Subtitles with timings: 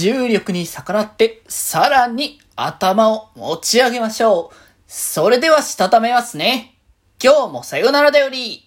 [0.00, 4.56] 重力に逆らって、さらに頭を持ち上げましょう。
[4.86, 6.74] それでは、したためますね。
[7.22, 8.66] 今日もさよならだより。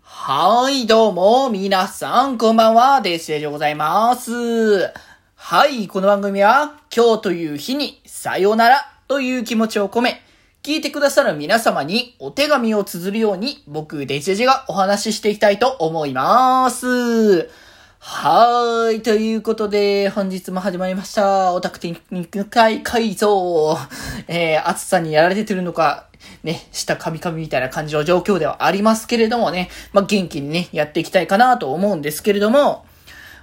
[0.00, 4.92] はい、どうも、皆さん、こんばんは、デジェでございます。
[5.34, 10.22] はい、この番組は、今日という日に、さよならという気持ちを込め、
[10.62, 17.50] 聞いてくださる皆様にお手紙を綴るように、僕、デジェジがお話ししていきたいと思います。
[18.06, 19.02] はーい。
[19.02, 21.54] ということで、本日も始まりました。
[21.54, 23.78] オタクテクニック会改造。
[24.28, 26.08] えー、暑さにやられてるのか、
[26.42, 32.84] ね、下カミカミみたいな感じの状況ではありますけれどもね、まあ、元気にね、やっていきたいかなと思うんですけれども、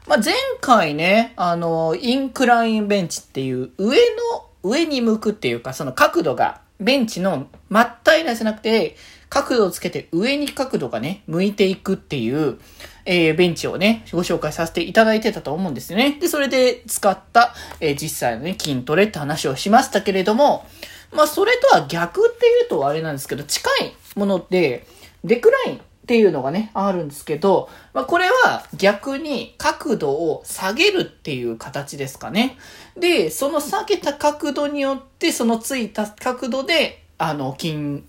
[0.08, 8.96] まあ、前回ね、あの、インクラインベンチっていう、上の、上に向くっていうか、その角度が、ベンチの真っ平らじゃなくて、
[9.28, 12.60] 角度をつけて上に角度がね、向いていくっていう、
[13.06, 16.18] えー、ベンチをね、ご紹介させていただいてたと思うんですよね。
[16.20, 20.66] で、それで使った、えー、実際のね、筋トレって話をしましたけれども、
[21.12, 24.86] まあ、それとは逆っていうとあれなんですけど、近いもので、
[25.24, 32.58] デクラインっていうのがね、あるんですけど、まあ、これは逆に角度を下げるっていう形ですかね。
[32.98, 38.04] で、その下げた角度によって、そのついた角度で、あの、筋、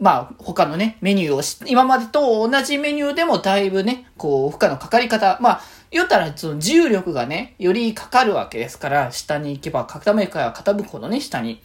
[0.00, 11.62] まあ、他のね、メニューをし、今までと同じメニューでもだいぶね、こう、負荷のかかり方、まあ、言ったら、その重力がね、よりかかるわけですから、下に行けば傾くから傾くほどね、下に。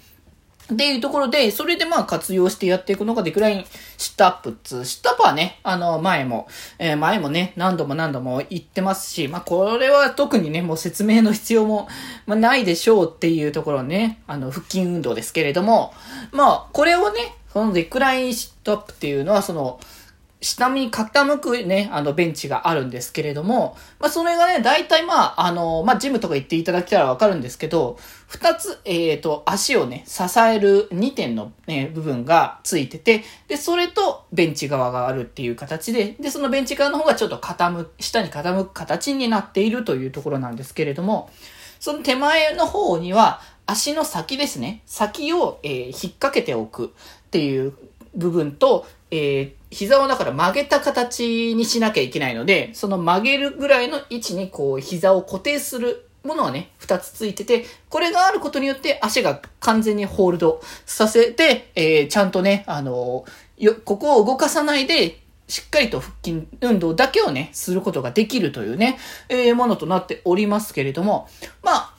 [0.74, 3.66] っていうところで、それでまあ活用してやっていくのが decline
[3.98, 6.48] sit-up っつ sit-up はね、あの前も、
[6.80, 11.88] えー、前もね、何度も何度も言ってますし、まあこれは特にね、もう説明の必要も、
[12.26, 15.94] まあ、ないでしょうっていうところね、あの腹筋運動ですけれども、
[16.32, 19.80] まあこれをね、その decline sit-up っていうのはその、
[20.42, 41.30] 下に傾くね、あの、ベンチがあるんですけれども、まあ、それがね、大体まあ、あの、まあ、ジムとか行っていただけたらわかるんですけど、二つ、えっ、ー、と、足をね、支える2点のね、部分がついてて、で、それとベンチ側があるっていう形で、で、そのベンチ側の方がちょっと傾く、下に傾く形になっているというところなんですけれども、
[41.80, 46.94] その手前の方には、足の先ですね、先を、えー、引っ掛けておく。
[47.36, 47.74] っていう
[48.16, 65.20] 部分と、えー、膝をだから曲げた形にしなきゃいけないので、その曲げるぐらいの位置にこう膝を固定するものはね、二つついてて、これがあることによって足が完全にホールドさせて、えー、ちゃんとね、あのー、よ、ここを動かさないで、
[65.50, 68.98] しっかりと腹筋運動だけをね、することができるというね、
[69.28, 71.28] えー、ものとなっておりますけれども、
[71.62, 71.95] まあ、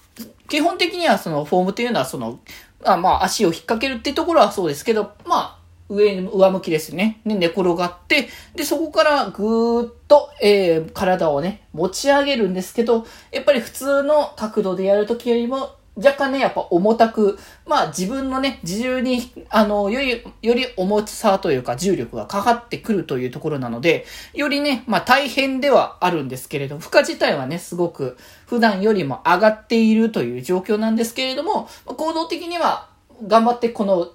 [0.49, 2.39] 基本的にはそのフォームというのはその、
[2.85, 5.59] あまあ足を引っ掛けるっていうところはそうですけど、まあ、
[5.89, 7.21] 上、上向きですね。
[7.25, 24.05] で、寝転がって、で、そこからぐーっと、えー、体をね、持ち上げるんですけど、やっぱり普通の角度でやるときよりも、若干ね、やっぱ重たく、まあ自分のね、自重に、あの、より、より重さというか重力がかかってくるというところなので、
[24.35, 32.89] よりね、まあ大変ではあるんですけれども、負荷自体はね、すごく普段よりも上がっているという状況なんですけれども、行動的には
[33.27, 34.09] 頑張ってこの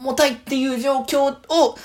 [0.00, 1.76] 重たいっていう状況を、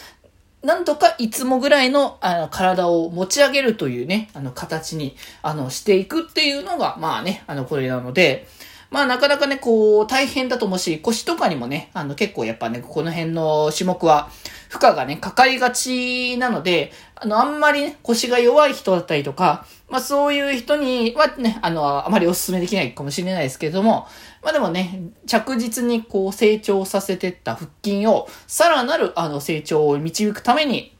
[0.63, 8.47] なんとかいつもぐらいのあの体を持ち上げるというね、あの形にあのしていくっていうのが、まあね、あのこれなので、
[8.93, 14.29] まあなかなかね、こう大変だと思うし、腰とかにもね、あの結構やっぱね、この辺の種目は
[14.69, 24.05] 負荷がね、かかりがちなので、あのあんまりね、腰が弱い人だったりとか、まあそういう人にはね、あの、あまりお勧めできないかもしれないですけれども、
[24.43, 30.95] まあでもね、着実にこう成長させてった腹筋を、さらなるあの成長を導くために、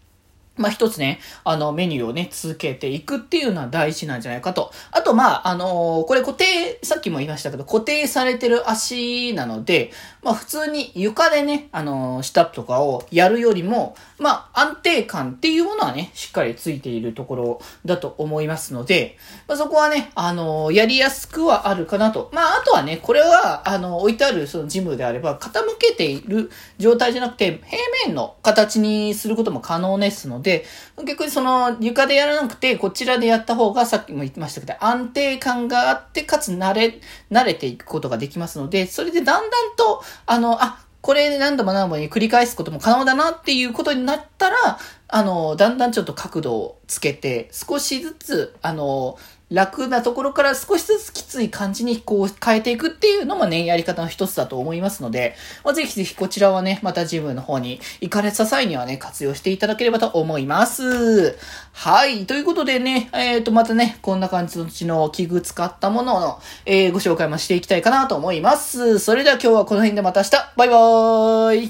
[0.56, 4.72] まあ、一つね、あの、メニューをね、続けていくっていうのは大事なんじゃないかと。
[4.91, 9.91] あと、まあ、あのー、これ固定、さっきも言いましたけど、固定されてる足なので、
[10.22, 22.30] まあ、普通に床でね、あのー、シタップとかをやるよりも、まあ、安定感っていうものはね、しっかりついているところだと思いますので、まあ、そこはね、あのー、やりやすくはあるかなと。
[22.31, 30.66] まあ、あとはね、これは、あの、置いてあるそのジムであれば、傾けている状態じゃなくて、平面の形にすることも可能ですので、で、
[31.05, 36.99] 逆にその床でやらなくて、こちらでやった方がさっきも言ってましたけど、安定感があって、かつ慣れ、
[37.31, 44.79] 慣れていくことができますので、それでだんだんと、あの、あ、これ何度も何度も繰り返すことも可能だなっていうことになったら、
[45.09, 49.17] あの、だんだんちょっと角度をつけて、少しずつ、あの、
[49.53, 61.38] 楽なところから少しずつきつい感じにこう変えていくっていうのもね、やり方の一つだと思いますので、まあ、ぜひぜひこちらはね、またジムの方に行かれた際にはね、活用していただければと思います。
[61.72, 62.26] はい。
[62.26, 68.97] ということでね、えっ、ー、と、またね、こんな感じのうちの器具使ったものの、えー、ご紹介もしていきたいかなと思います。
[68.97, 71.70] それでは今日はこの辺でまた明日、バイバーイ